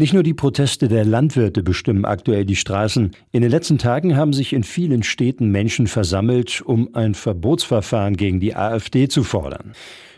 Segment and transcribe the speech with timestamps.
[0.00, 3.16] Nicht nur die Proteste der Landwirte bestimmen aktuell die Straßen.
[3.32, 8.38] In den letzten Tagen haben sich in vielen Städten Menschen versammelt, um ein Verbotsverfahren gegen
[8.38, 9.72] die AfD zu fordern.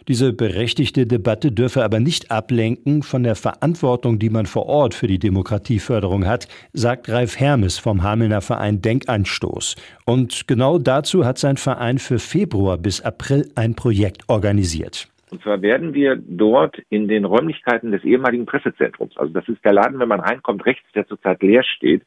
[0.06, 5.06] Diese berechtigte Debatte dürfe aber nicht ablenken von der Verantwortung, die man vor Ort für
[5.06, 9.76] die Demokratieförderung hat, sagt Ralf Hermes vom Hamelner Verein Denkanstoß.
[10.04, 15.08] Und genau dazu hat sein Verein für Februar bis April ein Projekt organisiert.
[15.30, 19.72] Und zwar werden wir dort in den Räumlichkeiten des ehemaligen Pressezentrums, also das ist der
[19.72, 22.02] Laden, wenn man reinkommt, rechts, der zurzeit leer steht,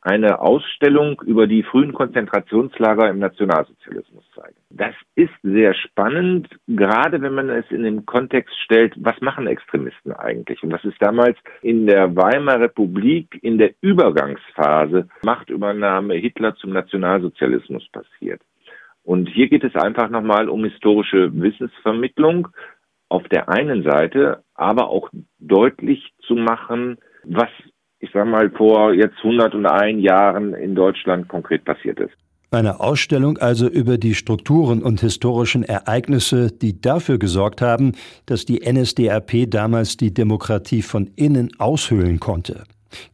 [0.00, 4.56] eine Ausstellung über die frühen Konzentrationslager im Nationalsozialismus zeigen.
[4.70, 10.12] Das ist sehr spannend, gerade wenn man es in den Kontext stellt, was machen Extremisten
[10.12, 10.62] eigentlich?
[10.62, 17.88] Und das ist damals in der Weimarer Republik in der Übergangsphase Machtübernahme Hitler zum Nationalsozialismus
[17.90, 18.40] passiert.
[19.08, 22.48] Und hier geht es einfach nochmal um historische Wissensvermittlung
[23.08, 25.08] auf der einen Seite, aber auch
[25.38, 27.48] deutlich zu machen, was,
[28.00, 32.12] ich sage mal, vor jetzt 101 Jahren in Deutschland konkret passiert ist.
[32.50, 37.92] Eine Ausstellung also über die Strukturen und historischen Ereignisse, die dafür gesorgt haben,
[38.26, 42.64] dass die NSDAP damals die Demokratie von innen aushöhlen konnte.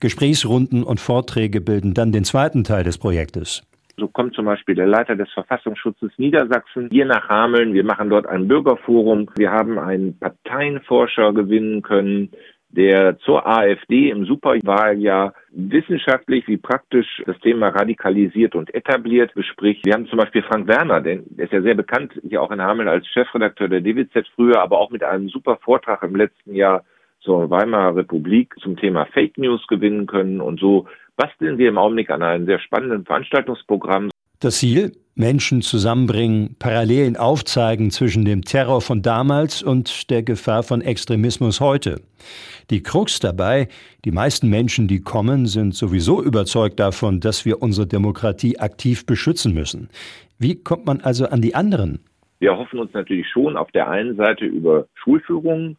[0.01, 3.63] Gesprächsrunden und Vorträge bilden dann den zweiten Teil des Projektes.
[3.97, 7.75] So kommt zum Beispiel der Leiter des Verfassungsschutzes Niedersachsen hier nach Hameln.
[7.75, 9.31] Wir machen dort ein Bürgerforum.
[9.37, 12.31] Wir haben einen Parteienforscher gewinnen können,
[12.71, 19.87] der zur AfD im Superwahljahr wissenschaftlich wie praktisch das Thema radikalisiert und etabliert bespricht.
[19.87, 22.89] Wir haben zum Beispiel Frank Werner, der ist ja sehr bekannt hier auch in Hameln
[22.89, 26.85] als Chefredakteur der DWZ früher, aber auch mit einem super Vortrag im letzten Jahr
[27.25, 30.87] zur Weimarer Republik zum Thema Fake News gewinnen können und so
[31.17, 34.11] basteln wir im Augenblick an einem sehr spannenden Veranstaltungsprogramm.
[34.41, 34.93] Das Ziel?
[35.17, 42.01] Menschen zusammenbringen, Parallelen aufzeigen zwischen dem Terror von damals und der Gefahr von Extremismus heute.
[42.71, 43.69] Die Krux dabei,
[44.05, 49.55] die meisten Menschen, die kommen, sind sowieso überzeugt davon, dass wir unsere Demokratie aktiv beschützen
[49.55, 49.89] müssen.
[50.41, 52.01] Wie kommt man also an die anderen?
[52.41, 55.79] Wir hoffen uns natürlich schon auf der einen Seite über Schulführungen,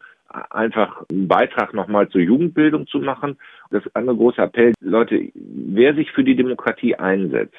[0.51, 3.38] einfach einen Beitrag nochmal zur Jugendbildung zu machen.
[3.72, 7.56] Das andere große Appell, Leute, wer sich für die Demokratie einsetzt,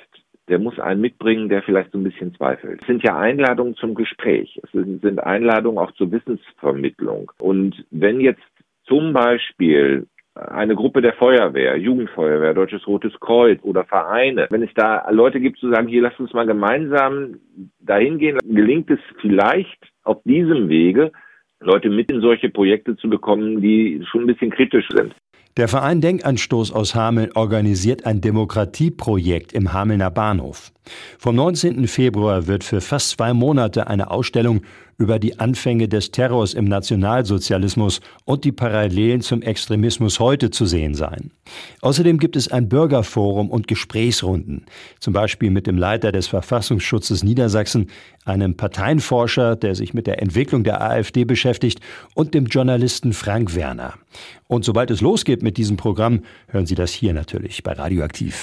[0.48, 2.80] der muss einen mitbringen, der vielleicht so ein bisschen zweifelt.
[2.80, 4.60] Es sind ja Einladungen zum Gespräch.
[4.62, 7.32] Es sind Einladungen auch zur Wissensvermittlung.
[7.38, 8.42] Und wenn jetzt
[8.84, 15.08] zum Beispiel eine Gruppe der Feuerwehr, Jugendfeuerwehr, Deutsches Rotes Kreuz oder Vereine, wenn es da
[15.10, 17.40] Leute gibt zu sagen, hier lasst uns mal gemeinsam
[17.80, 21.10] dahin gehen, gelingt es vielleicht auf diesem Wege,
[21.60, 25.14] Leute mit in solche Projekte zu bekommen, die schon ein bisschen kritisch sind.
[25.56, 30.70] Der Verein Denkanstoß aus Hameln organisiert ein Demokratieprojekt im Hamelner Bahnhof.
[31.18, 31.88] Vom 19.
[31.88, 34.60] Februar wird für fast zwei Monate eine Ausstellung
[34.98, 40.94] über die Anfänge des Terrors im Nationalsozialismus und die Parallelen zum Extremismus heute zu sehen
[40.94, 41.30] sein.
[41.80, 44.66] Außerdem gibt es ein Bürgerforum und Gesprächsrunden,
[45.00, 47.88] zum Beispiel mit dem Leiter des Verfassungsschutzes Niedersachsen,
[48.26, 51.80] einem Parteienforscher, der sich mit der Entwicklung der AfD beschäftigt,
[52.14, 53.94] und dem Journalisten Frank Werner.
[54.48, 58.36] Und sobald es losgeht mit diesem Programm, hören Sie das hier natürlich bei Radioaktiv.